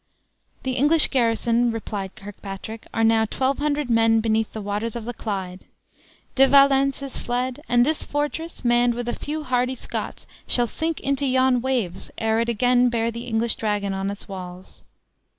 "The 0.63 0.71
English 0.77 1.09
garrison," 1.09 1.69
replied 1.69 2.15
Kirkpatrick, 2.15 2.87
"are 2.91 3.03
now 3.03 3.25
twelve 3.25 3.59
hundred 3.59 3.87
men 3.87 4.19
beneath 4.19 4.51
the 4.51 4.59
waters 4.59 4.95
of 4.95 5.05
the 5.05 5.13
Clyde. 5.13 5.65
De 6.33 6.47
Valence 6.47 7.03
is 7.03 7.19
fled; 7.19 7.61
and 7.69 7.85
this 7.85 8.01
fortress, 8.01 8.65
manned 8.65 8.95
with 8.95 9.07
a 9.07 9.13
few 9.13 9.43
hardy 9.43 9.75
Scots, 9.75 10.25
shall 10.47 10.65
sink 10.65 11.01
into 11.01 11.27
yon 11.27 11.61
waves 11.61 12.09
ere 12.17 12.39
it 12.39 12.49
again 12.49 12.89
bear 12.89 13.11
the 13.11 13.27
English 13.27 13.57
dragon 13.57 13.93
on 13.93 14.09
its 14.09 14.27
walls." 14.27 14.83